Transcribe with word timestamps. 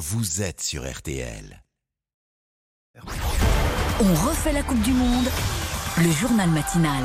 vous 0.00 0.40
êtes 0.40 0.62
sur 0.62 0.90
RTL. 0.90 1.62
On 4.00 4.14
refait 4.26 4.52
la 4.52 4.62
Coupe 4.62 4.80
du 4.80 4.92
Monde, 4.92 5.28
le 5.98 6.10
journal 6.10 6.48
matinal. 6.48 7.02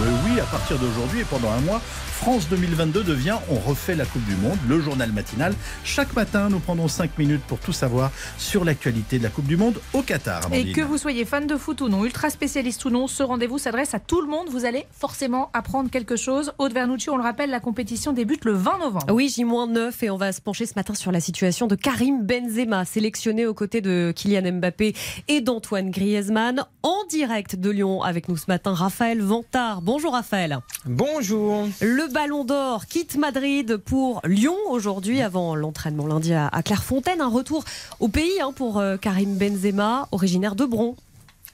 Mais 0.00 0.12
oui, 0.24 0.38
à 0.38 0.44
partir 0.44 0.78
d'aujourd'hui 0.78 1.22
et 1.22 1.24
pendant 1.24 1.50
un 1.50 1.60
mois, 1.62 1.82
France 2.16 2.48
2022 2.48 3.04
devient 3.04 3.36
On 3.50 3.56
refait 3.56 3.94
la 3.94 4.06
Coupe 4.06 4.24
du 4.24 4.34
Monde, 4.36 4.56
le 4.66 4.80
journal 4.80 5.12
matinal. 5.12 5.54
Chaque 5.84 6.14
matin, 6.14 6.48
nous 6.48 6.58
prendrons 6.58 6.88
5 6.88 7.18
minutes 7.18 7.42
pour 7.46 7.58
tout 7.58 7.74
savoir 7.74 8.10
sur 8.38 8.64
l'actualité 8.64 9.18
de 9.18 9.22
la 9.22 9.28
Coupe 9.28 9.46
du 9.46 9.58
Monde 9.58 9.78
au 9.92 10.00
Qatar. 10.00 10.40
Et 10.50 10.72
que 10.72 10.80
vous 10.80 10.96
soyez 10.96 11.26
fan 11.26 11.46
de 11.46 11.56
foot 11.56 11.82
ou 11.82 11.88
non, 11.88 12.04
ultra 12.04 12.30
spécialiste 12.30 12.84
ou 12.86 12.90
non, 12.90 13.06
ce 13.06 13.22
rendez-vous 13.22 13.58
s'adresse 13.58 13.94
à 13.94 14.00
tout 14.00 14.22
le 14.22 14.28
monde. 14.28 14.48
Vous 14.48 14.64
allez 14.64 14.86
forcément 14.90 15.50
apprendre 15.52 15.90
quelque 15.90 16.16
chose. 16.16 16.52
Aude 16.58 16.72
Vernucci, 16.72 17.10
on 17.10 17.18
le 17.18 17.22
rappelle, 17.22 17.50
la 17.50 17.60
compétition 17.60 18.14
débute 18.14 18.46
le 18.46 18.52
20 18.52 18.78
novembre. 18.78 19.06
Oui, 19.12 19.28
J-9 19.28 19.92
et 20.02 20.10
on 20.10 20.16
va 20.16 20.32
se 20.32 20.40
pencher 20.40 20.64
ce 20.64 20.72
matin 20.74 20.94
sur 20.94 21.12
la 21.12 21.20
situation 21.20 21.66
de 21.66 21.74
Karim 21.76 22.24
Benzema, 22.24 22.86
sélectionné 22.86 23.46
aux 23.46 23.54
côtés 23.54 23.82
de 23.82 24.12
Kylian 24.16 24.52
Mbappé 24.52 24.94
et 25.28 25.42
d'Antoine 25.42 25.90
Griezmann. 25.90 26.64
En 26.82 27.04
direct 27.10 27.56
de 27.56 27.70
Lyon 27.70 28.02
avec 28.02 28.28
nous 28.28 28.38
ce 28.38 28.46
matin, 28.48 28.72
Raphaël 28.72 29.20
Vantard. 29.20 29.82
Bonjour 29.82 30.14
Raphaël. 30.14 30.58
Bonjour. 30.86 31.68
Le 31.80 32.05
Ballon 32.12 32.44
d'Or 32.44 32.86
quitte 32.86 33.16
Madrid 33.16 33.76
pour 33.76 34.20
Lyon 34.24 34.56
aujourd'hui 34.68 35.22
avant 35.22 35.54
l'entraînement 35.54 36.06
lundi 36.06 36.32
à 36.32 36.50
Clairefontaine. 36.64 37.20
Un 37.20 37.28
retour 37.28 37.64
au 38.00 38.08
pays 38.08 38.40
hein, 38.40 38.52
pour 38.54 38.78
euh, 38.78 38.96
Karim 38.96 39.36
Benzema, 39.36 40.08
originaire 40.12 40.54
de 40.54 40.64
Bron. 40.64 40.96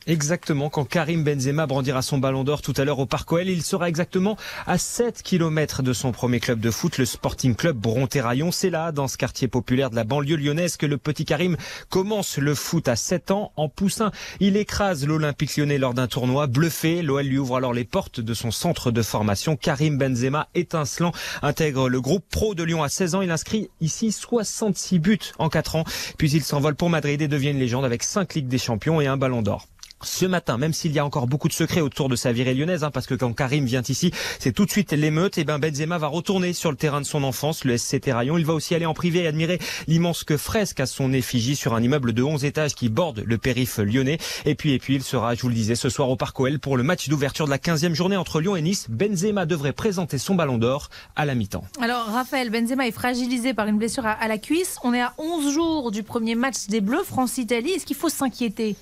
Exactement, 0.09 0.69
quand 0.69 0.85
Karim 0.85 1.23
Benzema 1.23 1.67
brandira 1.67 2.03
son 2.03 2.19
ballon 2.19 2.43
d'or 2.43 2.61
tout 2.61 2.75
à 2.77 2.85
l'heure 2.85 2.99
au 2.99 3.07
Parc 3.07 3.31
OL, 3.31 3.49
il 3.49 3.63
sera 3.63 3.89
exactement 3.89 4.37
à 4.67 4.77
7 4.77 5.23
km 5.23 5.85
de 5.85 5.93
son 5.93 6.11
premier 6.11 6.41
club 6.41 6.59
de 6.59 6.73
foot, 6.73 6.99
le 6.99 7.05
Sporting 7.05 7.55
Club 7.55 7.77
Bronterraillon. 7.77 8.51
C'est 8.51 8.71
là, 8.71 8.91
dans 8.91 9.07
ce 9.07 9.17
quartier 9.17 9.47
populaire 9.47 9.91
de 9.91 9.95
la 9.95 10.03
banlieue 10.03 10.35
lyonnaise, 10.35 10.77
que 10.77 10.87
le 10.87 10.99
petit 10.99 11.25
Karim 11.25 11.57
commence 11.89 12.39
le 12.39 12.57
foot 12.57 12.89
à 12.89 12.97
7 12.97 13.31
ans 13.31 13.53
en 13.57 13.69
poussin. 13.69 14.11
Il 14.41 14.57
écrase 14.57 15.07
l'Olympique 15.07 15.57
lyonnais 15.57 15.79
lors 15.79 15.95
d'un 15.95 16.09
tournoi. 16.09 16.49
Bluffé, 16.49 17.03
l'OL 17.03 17.25
lui 17.25 17.39
ouvre 17.39 17.57
alors 17.57 17.73
les 17.73 17.85
portes 17.85 18.19
de 18.19 18.35
son 18.35 18.51
centre 18.51 18.91
de 18.91 19.03
formation. 19.03 19.55
Karim 19.55 19.99
Benzema, 19.99 20.49
étincelant, 20.57 21.13
intègre 21.43 21.89
le 21.89 22.01
groupe 22.01 22.25
pro 22.29 22.57
de 22.57 22.65
Lyon 22.65 22.83
à 22.83 22.89
16 22.89 23.15
ans. 23.15 23.23
Il 23.23 23.31
inscrit 23.31 23.71
ici 23.81 24.11
66 24.11 24.99
buts 24.99 25.19
en 25.39 25.49
4 25.49 25.77
ans. 25.77 25.85
Puis 26.19 26.33
il 26.33 26.43
s'envole 26.43 26.75
pour 26.75 26.91
Madrid 26.91 27.23
et 27.23 27.29
devient 27.29 27.51
une 27.51 27.61
légende 27.61 27.85
avec 27.85 28.03
5 28.03 28.35
Ligues 28.35 28.49
des 28.49 28.59
Champions 28.59 29.01
et 29.01 29.07
un 29.07 29.17
ballon 29.17 29.43
d'or 29.43 29.69
ce 30.05 30.27
matin, 30.27 30.59
même 30.59 30.73
s'il 30.73 30.93
y 30.93 30.99
a 30.99 31.05
encore 31.05 31.27
beaucoup 31.27 31.49
de 31.49 31.53
secrets 31.53 31.81
autour 31.81 32.09
de 32.09 32.17
sa 32.17 32.33
virée 32.33 32.55
lyonnaise, 32.55 32.85
hein, 32.85 32.91
parce 32.91 33.07
que 33.07 33.15
quand 33.15 33.33
Karim 33.33 33.65
vient 33.65 33.83
ici, 33.89 34.13
c'est 34.39 34.53
tout 34.53 34.65
de 34.65 34.71
suite 34.71 34.93
l'émeute, 34.93 35.39
et 35.39 35.45
ben 35.45 35.59
Benzema 35.59 35.99
va 35.99 36.07
retourner 36.07 36.53
sur 36.53 36.71
le 36.71 36.77
terrain 36.77 37.01
de 37.01 37.07
son 37.07 37.23
enfance, 37.25 37.65
le 37.65 37.77
SC 37.77 38.01
Terraillon. 38.01 38.39
Il 38.39 38.47
va 38.47 38.55
aussi 38.55 38.75
aller 38.75 38.87
en 38.87 38.95
privé 38.95 39.21
et 39.21 39.27
admirer 39.27 39.59
l'immense 39.87 40.25
fresque 40.37 40.81
à 40.81 40.87
son 40.87 41.13
effigie 41.13 41.57
sur 41.57 41.75
un 41.75 41.83
immeuble 41.83 42.13
de 42.13 42.23
11 42.23 42.45
étages 42.45 42.75
qui 42.75 42.89
borde 42.89 43.23
le 43.25 43.39
périph' 43.39 43.79
lyonnais. 43.79 44.19
Et 44.45 44.55
puis, 44.55 44.73
et 44.73 44.79
puis, 44.79 44.95
il 44.95 45.03
sera, 45.03 45.35
je 45.35 45.43
vous 45.43 45.49
le 45.49 45.55
disais, 45.55 45.75
ce 45.75 45.89
soir 45.89 46.09
au 46.09 46.17
Parc 46.17 46.39
OL 46.41 46.59
pour 46.59 46.77
le 46.77 46.83
match 46.83 47.09
d'ouverture 47.09 47.47
de 47.47 47.51
la 47.51 47.59
15e 47.59 47.95
journée 47.95 48.17
entre 48.17 48.41
Lyon 48.41 48.57
et 48.57 48.63
Nice. 48.63 48.87
Benzema 48.89 49.47
devrait 49.47 49.73
présenter 49.73 50.19
son 50.19 50.35
ballon 50.35 50.59
d'or 50.59 50.91
à 51.17 51.25
la 51.25 51.35
mi-temps. 51.35 51.65
Alors, 51.81 52.07
Raphaël, 52.07 52.51
Benzema 52.51 52.87
est 52.87 52.93
fragilisé 52.93 53.55
par 53.55 53.67
une 53.67 53.79
blessure 53.79 54.07
à 54.07 54.29
la 54.29 54.39
cuisse. 54.39 54.79
On 54.85 54.95
est 54.95 55.03
à 55.03 55.15
11 55.19 55.53
jours 55.53 55.91
du 55.91 56.03
premier 56.03 56.35
match 56.35 56.67
des 56.69 56.81
Bleus 56.81 57.05
France-Italie. 57.05 57.73
Est-ce 57.73 57.87
qu'il 57.87 57.97
faut 57.97 58.09
s'inquiéter? 58.09 58.77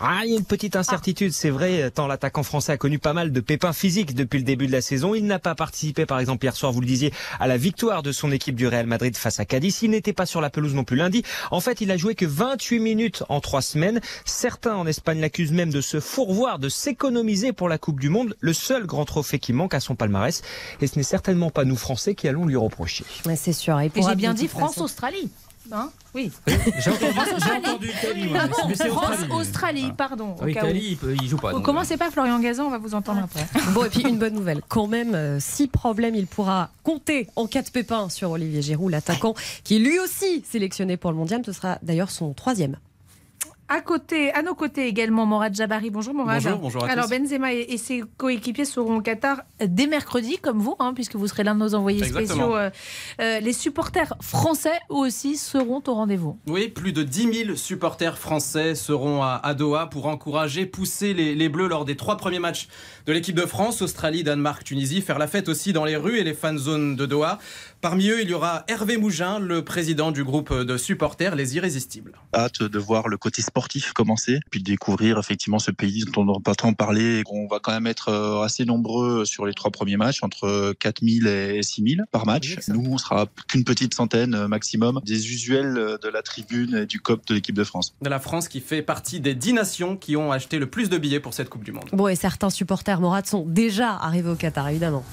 Ah, 0.00 0.20
il 0.24 0.32
y 0.32 0.34
a 0.34 0.38
une 0.38 0.44
petite 0.44 0.76
incertitude, 0.76 1.32
c'est 1.32 1.50
vrai, 1.50 1.90
tant 1.90 2.06
l'attaquant 2.06 2.42
français 2.42 2.72
a 2.72 2.76
connu 2.76 2.98
pas 2.98 3.12
mal 3.12 3.32
de 3.32 3.40
pépins 3.40 3.72
physiques 3.72 4.14
depuis 4.14 4.38
le 4.38 4.44
début 4.44 4.66
de 4.66 4.72
la 4.72 4.80
saison. 4.80 5.14
Il 5.14 5.26
n'a 5.26 5.38
pas 5.38 5.54
participé, 5.54 6.06
par 6.06 6.18
exemple, 6.18 6.44
hier 6.44 6.56
soir, 6.56 6.72
vous 6.72 6.80
le 6.80 6.86
disiez, 6.86 7.12
à 7.38 7.46
la 7.46 7.56
victoire 7.56 8.02
de 8.02 8.12
son 8.12 8.32
équipe 8.32 8.56
du 8.56 8.66
Real 8.66 8.86
Madrid 8.86 9.16
face 9.16 9.40
à 9.40 9.44
Cadiz. 9.44 9.82
Il 9.82 9.90
n'était 9.90 10.12
pas 10.12 10.26
sur 10.26 10.40
la 10.40 10.50
pelouse 10.50 10.74
non 10.74 10.84
plus 10.84 10.96
lundi. 10.96 11.22
En 11.50 11.60
fait, 11.60 11.80
il 11.80 11.90
a 11.90 11.96
joué 11.96 12.14
que 12.14 12.26
28 12.26 12.80
minutes 12.80 13.22
en 13.28 13.40
trois 13.40 13.62
semaines. 13.62 14.00
Certains 14.24 14.74
en 14.74 14.86
Espagne 14.86 15.20
l'accusent 15.20 15.52
même 15.52 15.70
de 15.70 15.80
se 15.80 16.00
fourvoir, 16.00 16.58
de 16.58 16.68
s'économiser 16.68 17.52
pour 17.52 17.68
la 17.68 17.78
Coupe 17.78 18.00
du 18.00 18.08
Monde, 18.08 18.34
le 18.40 18.52
seul 18.52 18.86
grand 18.86 19.04
trophée 19.04 19.38
qui 19.38 19.52
manque 19.52 19.74
à 19.74 19.80
son 19.80 19.94
palmarès. 19.94 20.42
Et 20.80 20.86
ce 20.86 20.96
n'est 20.96 21.04
certainement 21.04 21.50
pas 21.50 21.64
nous 21.64 21.76
Français 21.76 22.14
qui 22.14 22.28
allons 22.28 22.46
lui 22.46 22.56
reprocher. 22.56 23.04
c'est 23.36 23.52
sûr. 23.52 23.78
Et, 23.80 23.90
j'ai 23.94 24.14
bien 24.14 24.34
dit 24.34 24.48
France-Australie. 24.48 25.30
Hein 25.72 25.90
oui. 26.14 26.30
J'ai 26.46 26.90
entendu, 26.90 27.88
Italie. 27.88 28.30
mais 28.68 28.74
c'est 28.74 28.88
France, 28.88 29.16
Australie, 29.30 29.92
pardon. 29.96 30.36
Ah 30.40 30.48
Italie, 30.48 30.98
il, 31.22 31.28
joue 31.28 31.38
pas. 31.38 31.52
Vous 31.52 31.60
commencez 31.60 31.96
pas 31.96 32.10
Florian 32.10 32.38
Gazan, 32.38 32.66
on 32.66 32.70
va 32.70 32.78
vous 32.78 32.94
entendre 32.94 33.22
après. 33.24 33.46
Bon, 33.72 33.84
et 33.84 33.88
puis 33.88 34.02
une 34.02 34.18
bonne 34.18 34.34
nouvelle. 34.34 34.60
Quand 34.68 34.86
même, 34.86 35.14
euh, 35.14 35.38
si 35.40 35.66
problème, 35.66 36.14
il 36.14 36.26
pourra 36.26 36.70
compter 36.82 37.28
en 37.34 37.46
cas 37.46 37.62
de 37.62 37.70
pépin 37.70 38.08
sur 38.08 38.30
Olivier 38.30 38.62
Giroud, 38.62 38.92
l'attaquant, 38.92 39.34
qui 39.64 39.76
est 39.76 39.78
lui 39.78 39.98
aussi 39.98 40.44
sélectionné 40.48 40.96
pour 40.96 41.10
le 41.10 41.16
mondial. 41.16 41.42
Ce 41.44 41.52
sera 41.52 41.78
d'ailleurs 41.82 42.10
son 42.10 42.32
troisième. 42.34 42.76
À 43.68 43.80
côté, 43.80 44.30
à 44.32 44.42
nos 44.42 44.54
côtés 44.54 44.86
également, 44.86 45.24
Morad 45.24 45.54
Jabari. 45.54 45.88
Bonjour 45.88 46.12
Morad. 46.12 46.42
Bonjour, 46.42 46.58
bonjour 46.58 46.84
à 46.84 46.88
Alors 46.88 47.08
Benzema 47.08 47.54
et, 47.54 47.78
ses 47.78 48.04
coéquipiers 48.18 48.66
seront 48.66 48.98
au 48.98 49.00
Qatar 49.00 49.42
dès 49.64 49.86
mercredi, 49.86 50.36
comme 50.36 50.58
vous, 50.58 50.76
hein, 50.80 50.92
puisque 50.94 51.16
vous 51.16 51.26
serez 51.26 51.44
l'un 51.44 51.54
de 51.54 51.60
nos 51.60 51.74
envoyés 51.74 52.04
spéciaux. 52.04 52.56
Euh, 52.56 52.70
euh, 53.20 53.40
les 53.40 53.52
supporters 53.54 54.14
français 54.20 54.78
aussi 54.90 55.36
seront 55.36 55.82
au 55.86 55.94
rendez-vous. 55.94 56.38
Oui, 56.46 56.68
plus 56.68 56.92
de 56.92 57.02
10 57.02 57.44
000 57.44 57.56
supporters 57.56 58.18
français 58.18 58.74
seront 58.74 59.22
à, 59.22 59.54
Doha 59.54 59.86
pour 59.86 60.06
encourager, 60.06 60.66
pousser 60.66 61.14
les, 61.14 61.34
les, 61.34 61.48
Bleus 61.48 61.68
lors 61.68 61.84
des 61.84 61.96
trois 61.96 62.16
premiers 62.16 62.40
matchs 62.40 62.68
de 63.06 63.12
l'équipe 63.12 63.36
de 63.36 63.46
France, 63.46 63.80
Australie, 63.80 64.24
Danemark, 64.24 64.62
Tunisie, 64.64 65.00
faire 65.00 65.18
la 65.18 65.26
fête 65.26 65.48
aussi 65.48 65.72
dans 65.72 65.84
les 65.84 65.96
rues 65.96 66.18
et 66.18 66.24
les 66.24 66.34
fan 66.34 66.58
zones 66.58 66.96
de 66.96 67.06
Doha. 67.06 67.38
Parmi 67.84 68.08
eux, 68.08 68.22
il 68.22 68.30
y 68.30 68.32
aura 68.32 68.64
Hervé 68.66 68.96
Mougin, 68.96 69.38
le 69.38 69.62
président 69.62 70.10
du 70.10 70.24
groupe 70.24 70.54
de 70.54 70.78
supporters 70.78 71.34
Les 71.34 71.56
Irrésistibles. 71.56 72.12
Hâte 72.32 72.62
de 72.62 72.78
voir 72.78 73.08
le 73.08 73.18
côté 73.18 73.42
sportif 73.42 73.92
commencer, 73.92 74.40
puis 74.50 74.60
de 74.60 74.64
découvrir 74.64 75.18
effectivement 75.18 75.58
ce 75.58 75.70
pays 75.70 76.02
dont 76.06 76.22
on 76.22 76.24
n'a 76.24 76.40
pas 76.42 76.54
tant 76.54 76.72
parlé. 76.72 77.22
On 77.28 77.46
va 77.46 77.58
quand 77.58 77.72
même 77.72 77.86
être 77.86 78.08
euh, 78.08 78.40
assez 78.40 78.64
nombreux 78.64 79.26
sur 79.26 79.44
les 79.44 79.52
trois 79.52 79.70
premiers 79.70 79.98
matchs, 79.98 80.22
entre 80.22 80.72
4000 80.80 81.26
et 81.26 81.62
6000 81.62 82.04
par 82.10 82.24
match. 82.24 82.56
Nous, 82.68 82.90
on 82.90 82.96
sera 82.96 83.26
qu'une 83.48 83.64
petite 83.64 83.92
centaine 83.92 84.34
euh, 84.34 84.48
maximum 84.48 85.02
des 85.04 85.30
usuels 85.30 85.76
euh, 85.76 85.98
de 85.98 86.08
la 86.08 86.22
tribune 86.22 86.74
et 86.76 86.86
du 86.86 87.00
COP 87.00 87.26
de 87.26 87.34
l'équipe 87.34 87.54
de 87.54 87.64
France. 87.64 87.94
De 88.00 88.08
la 88.08 88.18
France 88.18 88.48
qui 88.48 88.60
fait 88.60 88.80
partie 88.80 89.20
des 89.20 89.34
10 89.34 89.52
nations 89.52 89.98
qui 89.98 90.16
ont 90.16 90.32
acheté 90.32 90.58
le 90.58 90.70
plus 90.70 90.88
de 90.88 90.96
billets 90.96 91.20
pour 91.20 91.34
cette 91.34 91.50
Coupe 91.50 91.64
du 91.64 91.72
Monde. 91.72 91.90
Bon, 91.92 92.08
et 92.08 92.16
certains 92.16 92.48
supporters 92.48 93.02
Morad 93.02 93.26
sont 93.26 93.44
déjà 93.44 93.90
arrivés 93.90 94.30
au 94.30 94.36
Qatar, 94.36 94.70
évidemment. 94.70 95.04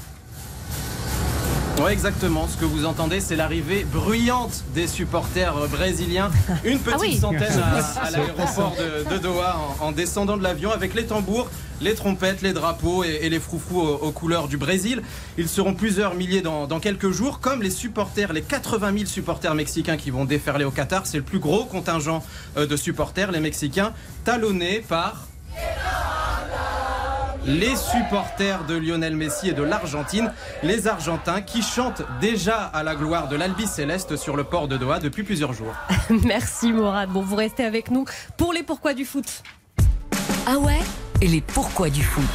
Oui, 1.84 1.92
exactement. 1.92 2.48
Ce 2.48 2.58
que 2.58 2.66
vous 2.66 2.86
entendez, 2.86 3.20
c'est 3.20 3.36
l'arrivée 3.36 3.86
bruyante 3.92 4.64
des 4.76 4.86
supporters 4.86 5.56
brésiliens. 5.68 6.30
Une 6.64 6.78
ah 6.86 6.92
petite 6.92 7.20
centaine 7.20 7.60
à, 8.00 8.12
l'aéroport 8.12 8.76
de, 9.10 9.18
Doha 9.18 9.58
en, 9.80 9.92
descendant 9.92 10.38
de 10.38 10.44
l'avion 10.44 10.72
avec 10.72 10.94
les 10.94 11.06
tambours, 11.06 11.50
les 11.82 11.96
trompettes, 11.96 12.44
les 12.44 12.54
drapeaux 12.54 13.04
et, 13.04 13.28
les 13.30 13.40
froufrous 13.40 13.82
aux, 13.82 14.12
couleurs 14.12 14.48
du 14.48 14.58
Brésil. 14.58 15.02
Ils 15.40 15.50
seront 15.50 15.74
plusieurs 15.74 16.14
milliers 16.14 16.42
dans, 16.42 16.68
dans, 16.68 16.80
quelques 16.80 17.10
jours, 17.10 17.40
comme 17.40 17.64
les 17.64 17.72
supporters, 17.72 18.32
les 18.32 18.44
80 18.44 18.94
000 18.94 19.06
supporters 19.06 19.56
mexicains 19.56 19.98
qui 19.98 20.12
vont 20.12 20.26
déferler 20.26 20.66
au 20.66 20.72
Qatar. 20.72 21.08
C'est 21.08 21.18
le 21.18 21.24
plus 21.24 21.40
gros 21.40 21.66
contingent 21.66 22.24
euh, 22.58 22.68
de 22.68 22.76
supporters, 22.76 23.32
les 23.32 23.40
Mexicains, 23.40 23.94
talonnés 24.24 24.84
par 24.88 25.28
les 27.46 27.76
supporters 27.76 28.66
de 28.66 28.76
Lionel 28.76 29.16
Messi 29.16 29.50
et 29.50 29.54
de 29.54 29.64
l'Argentine, 29.64 30.32
les 30.64 30.88
Argentins 30.88 31.42
qui 31.42 31.62
chantent 31.62 32.04
déjà 32.20 32.58
à 32.58 32.84
la 32.84 32.96
gloire 32.96 33.28
de 33.28 33.36
l'Albi 33.36 33.68
Céleste 33.68 34.16
sur 34.16 34.36
le 34.36 34.44
port 34.44 34.68
de 34.68 34.78
Doha 34.78 35.00
depuis 35.00 35.24
plusieurs 35.24 35.54
jours. 35.54 35.74
Merci 36.26 36.72
Morad. 36.72 37.10
Bon, 37.10 37.22
vous 37.22 37.36
restez 37.36 37.64
avec 37.64 37.92
nous 37.92 38.06
pour 38.38 38.54
les 38.54 38.64
pourquoi 38.64 38.94
du 38.94 39.06
foot. 39.06 39.44
Ah 40.46 40.58
ouais? 40.58 40.80
Et 41.22 41.28
les 41.28 41.42
pourquoi 41.42 41.90
du 41.90 42.04
foot? 42.04 42.26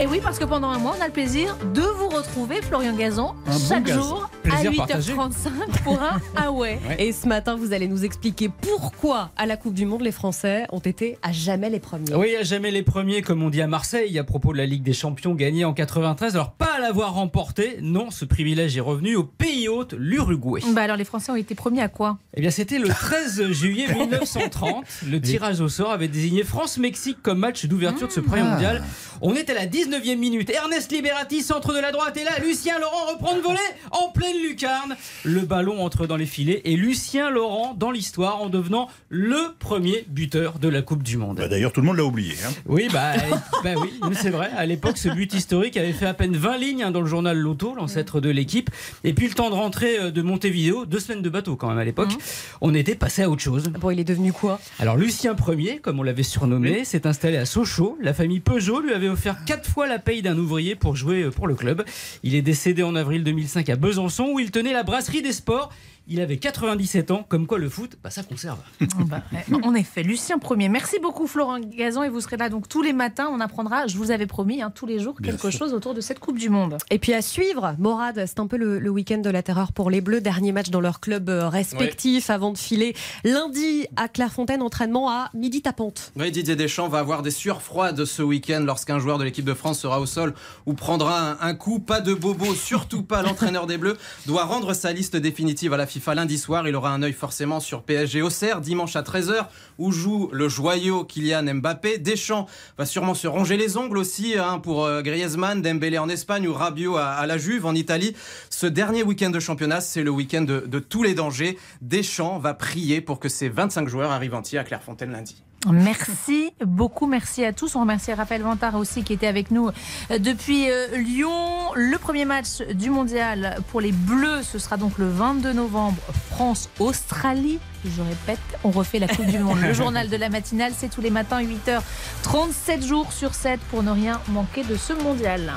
Et 0.00 0.06
oui, 0.06 0.20
parce 0.22 0.38
que 0.38 0.44
pendant 0.44 0.70
un 0.70 0.78
mois, 0.78 0.96
on 0.98 1.02
a 1.02 1.06
le 1.06 1.12
plaisir 1.12 1.56
de 1.72 1.80
vous 1.80 2.08
retrouver, 2.08 2.60
Florian 2.62 2.94
Gazan, 2.94 3.36
chaque 3.68 3.88
jour 3.88 4.28
à 4.50 4.62
8h35 4.62 5.82
pour 5.84 6.00
un 6.02 6.20
Ah 6.36 6.50
ouais. 6.50 6.78
Et 6.98 7.12
ce 7.12 7.28
matin, 7.28 7.56
vous 7.56 7.72
allez 7.72 7.86
nous 7.86 8.04
expliquer 8.04 8.48
pourquoi 8.48 9.30
à 9.36 9.46
la 9.46 9.56
Coupe 9.56 9.74
du 9.74 9.86
Monde, 9.86 10.02
les 10.02 10.12
Français 10.12 10.66
ont 10.72 10.80
été 10.80 11.16
à 11.22 11.32
jamais 11.32 11.70
les 11.70 11.80
premiers. 11.80 12.14
Oui, 12.14 12.34
à 12.36 12.42
jamais 12.42 12.70
les 12.70 12.82
premiers, 12.82 13.22
comme 13.22 13.42
on 13.42 13.50
dit 13.50 13.62
à 13.62 13.66
Marseille, 13.66 14.18
à 14.18 14.24
propos 14.24 14.52
de 14.52 14.58
la 14.58 14.66
Ligue 14.66 14.82
des 14.82 14.92
Champions 14.92 15.34
gagnée 15.34 15.64
en 15.64 15.72
93. 15.72 16.34
Alors, 16.34 16.52
pas 16.52 16.74
à 16.76 16.80
l'avoir 16.80 17.14
remporté, 17.14 17.78
non, 17.80 18.10
ce 18.10 18.24
privilège 18.24 18.76
est 18.76 18.80
revenu 18.80 19.16
au 19.16 19.24
pays 19.24 19.63
hôte, 19.84 19.94
l'Uruguay. 19.96 20.60
Bah 20.72 20.82
alors, 20.82 20.96
les 20.96 21.04
Français 21.04 21.30
ont 21.30 21.36
été 21.36 21.54
premiers 21.54 21.82
à 21.82 21.88
quoi? 21.88 22.18
Eh 22.36 22.40
bien, 22.40 22.50
c'était 22.50 22.78
le 22.78 22.88
13 22.88 23.52
juillet 23.52 23.86
1930. 23.94 24.84
Le 25.08 25.20
tirage 25.20 25.60
au 25.60 25.68
sort 25.68 25.92
avait 25.92 26.08
désigné 26.08 26.42
France-Mexique 26.42 27.18
comme 27.22 27.38
match 27.38 27.66
d'ouverture 27.66 28.08
de 28.08 28.12
ce 28.12 28.20
premier 28.20 28.42
ah. 28.42 28.50
mondial. 28.54 28.84
On 29.20 29.34
est 29.34 29.48
à 29.48 29.54
la 29.54 29.66
19e 29.66 30.16
minute. 30.16 30.50
Ernest 30.50 30.90
Liberati, 30.90 31.42
centre 31.42 31.72
de 31.72 31.78
la 31.78 31.92
droite, 31.92 32.16
et 32.16 32.24
là, 32.24 32.32
Lucien 32.44 32.78
Laurent 32.80 33.12
reprend 33.12 33.36
de 33.36 33.40
voler 33.40 33.58
en 33.92 34.08
plein 34.08 34.24
pleine 34.24 34.42
lucarne. 34.42 34.96
Le 35.24 35.40
ballon 35.40 35.84
entre 35.84 36.06
dans 36.06 36.16
les 36.16 36.26
filets 36.26 36.62
et 36.64 36.76
Lucien 36.76 37.30
Laurent 37.30 37.74
dans 37.74 37.90
l'histoire 37.90 38.40
en 38.40 38.48
devenant 38.48 38.88
le 39.08 39.54
premier 39.58 40.06
buteur 40.08 40.58
de 40.58 40.68
la 40.68 40.82
Coupe 40.82 41.02
du 41.02 41.16
Monde. 41.16 41.36
Bah, 41.36 41.48
d'ailleurs, 41.48 41.72
tout 41.72 41.80
le 41.80 41.86
monde 41.86 41.96
l'a 41.96 42.04
oublié. 42.04 42.34
Hein. 42.46 42.52
Oui, 42.66 42.88
bah, 42.92 43.12
bah 43.64 43.74
oui, 43.76 43.92
c'est 44.14 44.30
vrai. 44.30 44.50
À 44.56 44.64
l'époque, 44.66 44.96
ce 44.96 45.08
but 45.08 45.32
historique 45.34 45.76
avait 45.76 45.92
fait 45.92 46.06
à 46.06 46.14
peine 46.14 46.36
20 46.36 46.56
lignes 46.56 46.82
hein, 46.84 46.90
dans 46.90 47.00
le 47.00 47.06
journal 47.06 47.36
Loto, 47.36 47.74
l'ancêtre 47.74 48.20
de 48.20 48.30
l'équipe. 48.30 48.70
Et 49.02 49.12
puis 49.12 49.28
le 49.28 49.34
temps 49.34 49.50
de 49.50 49.54
rentrer 49.54 49.73
euh, 49.82 50.10
de 50.10 50.22
Montevideo, 50.22 50.86
deux 50.86 51.00
semaines 51.00 51.22
de 51.22 51.28
bateau 51.28 51.56
quand 51.56 51.68
même 51.68 51.78
à 51.78 51.84
l'époque, 51.84 52.12
mmh. 52.12 52.18
on 52.60 52.74
était 52.74 52.94
passé 52.94 53.22
à 53.22 53.30
autre 53.30 53.42
chose. 53.42 53.64
Bon, 53.80 53.90
il 53.90 54.00
est 54.00 54.04
devenu 54.04 54.32
quoi? 54.32 54.60
Alors 54.78 54.96
Lucien 54.96 55.36
Ier, 55.48 55.78
comme 55.78 56.00
on 56.00 56.02
l'avait 56.02 56.22
surnommé, 56.22 56.84
s'est 56.84 57.06
installé 57.06 57.36
à 57.36 57.46
Sochaux. 57.46 57.98
La 58.00 58.14
famille 58.14 58.40
Peugeot 58.40 58.80
lui 58.80 58.92
avait 58.92 59.08
offert 59.08 59.44
quatre 59.44 59.68
fois 59.68 59.86
la 59.86 59.98
paye 59.98 60.22
d'un 60.22 60.36
ouvrier 60.38 60.74
pour 60.74 60.96
jouer 60.96 61.24
euh, 61.24 61.30
pour 61.30 61.46
le 61.46 61.54
club. 61.54 61.84
Il 62.22 62.34
est 62.34 62.42
décédé 62.42 62.82
en 62.82 62.94
avril 62.94 63.24
2005 63.24 63.68
à 63.68 63.76
Besançon 63.76 64.30
où 64.32 64.40
il 64.40 64.50
tenait 64.50 64.72
la 64.72 64.82
brasserie 64.82 65.22
des 65.22 65.32
sports 65.32 65.70
il 66.06 66.20
avait 66.20 66.36
97 66.36 67.10
ans, 67.10 67.24
comme 67.28 67.46
quoi 67.46 67.58
le 67.58 67.68
foot, 67.68 67.96
bah, 68.02 68.10
ça 68.10 68.22
conserve. 68.22 68.58
Bah, 69.06 69.22
en 69.62 69.74
effet, 69.74 70.02
Lucien 70.02 70.38
Premier. 70.38 70.68
Merci 70.68 70.98
beaucoup 70.98 71.26
Florent 71.26 71.58
Gazan 71.60 72.02
et 72.04 72.08
vous 72.08 72.20
serez 72.20 72.36
là 72.36 72.48
donc 72.48 72.68
tous 72.68 72.82
les 72.82 72.92
matins. 72.92 73.28
On 73.30 73.40
apprendra, 73.40 73.86
je 73.86 73.96
vous 73.96 74.10
avais 74.10 74.26
promis, 74.26 74.62
hein, 74.62 74.70
tous 74.70 74.86
les 74.86 74.98
jours 74.98 75.16
quelque 75.22 75.50
chose 75.50 75.74
autour 75.74 75.94
de 75.94 76.00
cette 76.00 76.18
Coupe 76.18 76.38
du 76.38 76.48
Monde. 76.48 76.78
Et 76.90 76.98
puis 76.98 77.12
à 77.12 77.22
suivre, 77.22 77.74
Morad, 77.78 78.24
c'est 78.26 78.40
un 78.40 78.46
peu 78.46 78.56
le, 78.56 78.88
week-end 78.88 79.18
de 79.18 79.30
la 79.30 79.42
terreur 79.42 79.72
pour 79.72 79.90
les 79.90 80.00
Bleus. 80.00 80.20
Dernier 80.20 80.52
match 80.52 80.70
dans 80.70 80.80
leur 80.80 81.00
club 81.00 81.28
euh, 81.28 81.48
respectif 81.48 82.30
avant 82.30 82.52
de 82.52 82.58
filer 82.58 82.94
lundi 83.24 83.86
à 83.96 84.08
Clairefontaine, 84.08 84.62
entraînement 84.62 85.10
à 85.10 85.30
midi 85.34 85.62
tapante. 85.62 86.12
Oui, 86.16 86.30
Didier 86.30 86.56
Deschamps 86.56 86.88
va 86.88 86.98
avoir 86.98 87.22
des 87.22 87.30
sueurs 87.30 87.62
froides 87.62 88.04
ce 88.04 88.22
week-end 88.22 88.62
lorsqu'un 88.64 88.98
joueur 88.98 89.18
de 89.18 89.24
l'équipe 89.24 89.44
de 89.44 89.54
France 89.54 89.80
sera 89.80 90.00
au 90.00 90.06
sol 90.06 90.34
ou 90.66 90.74
prendra 90.74 91.44
un, 91.44 91.54
coup. 91.54 91.78
Pas 91.78 92.00
de 92.00 92.14
bobo, 92.14 92.54
surtout 92.54 93.02
pas 93.02 93.22
l'entraîneur 93.22 93.66
des 93.66 93.78
Bleus, 93.78 93.96
doit 94.26 94.44
rendre 94.44 94.74
sa 94.74 94.92
liste 94.92 95.16
définitive 95.16 95.72
à 95.72 95.76
la 95.76 95.86
FIFA 95.94 96.16
lundi 96.16 96.38
soir. 96.38 96.66
Il 96.66 96.74
aura 96.74 96.90
un 96.90 97.04
œil 97.04 97.12
forcément 97.12 97.60
sur 97.60 97.84
PSG 97.84 98.20
Auxerre 98.20 98.60
dimanche 98.60 98.96
à 98.96 99.02
13h 99.02 99.46
où 99.78 99.92
joue 99.92 100.28
le 100.32 100.48
joyau 100.48 101.04
Kylian 101.04 101.54
Mbappé. 101.54 101.98
Deschamps 101.98 102.48
va 102.76 102.84
sûrement 102.84 103.14
se 103.14 103.28
ronger 103.28 103.56
les 103.56 103.76
ongles 103.76 103.98
aussi 103.98 104.34
hein, 104.36 104.58
pour 104.58 104.84
euh, 104.84 105.02
Griezmann, 105.02 105.62
Dembélé 105.62 105.98
en 105.98 106.08
Espagne 106.08 106.48
ou 106.48 106.52
Rabiot 106.52 106.96
à, 106.96 107.24
la 107.28 107.38
Juve 107.38 107.64
en 107.64 107.76
Italie. 107.76 108.16
Ce 108.50 108.66
dernier 108.66 109.04
week-end 109.04 109.30
de 109.30 109.38
championnat, 109.38 109.80
c'est 109.80 110.02
le 110.02 110.10
week-end 110.10 110.42
de, 110.42 110.78
tous 110.80 111.04
les 111.04 111.14
dangers. 111.14 111.58
Deschamps 111.80 112.40
va 112.40 112.54
prier 112.54 113.00
pour 113.00 113.20
que 113.20 113.28
ses 113.28 113.48
25 113.48 113.88
joueurs 113.88 114.10
arrivent 114.10 114.34
entiers 114.34 114.58
à 114.58 114.64
Clairefontaine 114.64 115.12
lundi. 115.12 115.44
Merci 115.72 116.52
beaucoup, 116.64 117.06
merci 117.06 117.44
à 117.44 117.52
tous. 117.52 117.74
On 117.76 117.80
remercie 117.80 118.12
Raphaël 118.12 118.42
Vantard 118.42 118.74
aussi 118.74 119.02
qui 119.02 119.12
était 119.12 119.26
avec 119.26 119.50
nous 119.50 119.68
euh, 120.10 120.18
depuis 120.18 120.70
euh, 120.70 120.96
Lyon. 120.96 121.72
Le 121.74 121.96
premier 121.98 122.24
match 122.24 122.60
du 122.74 122.90
mondial 122.90 123.58
pour 123.70 123.80
les 123.80 123.92
Bleus, 123.92 124.42
ce 124.42 124.58
sera 124.58 124.76
donc 124.76 124.98
le 124.98 125.08
22 125.08 125.52
novembre, 125.52 125.96
France-Australie. 126.30 127.58
Je 127.84 128.02
répète, 128.02 128.40
on 128.62 128.70
refait 128.70 128.98
la 128.98 129.08
Coupe 129.08 129.26
du 129.26 129.38
Monde. 129.38 129.60
Le 129.60 129.72
journal 129.72 130.08
de 130.08 130.16
la 130.16 130.28
matinale, 130.28 130.72
c'est 130.76 130.88
tous 130.88 131.00
les 131.02 131.10
matins 131.10 131.42
8h, 131.42 131.80
37 132.22 132.84
jours 132.84 133.12
sur 133.12 133.34
7 133.34 133.60
pour 133.70 133.82
ne 133.82 133.90
rien 133.90 134.20
manquer 134.28 134.64
de 134.64 134.76
ce 134.76 134.92
mondial. 134.92 135.52